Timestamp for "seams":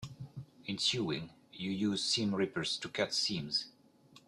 3.13-3.67